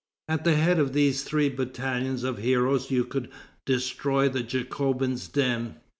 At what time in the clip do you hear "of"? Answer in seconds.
0.79-0.93, 2.23-2.39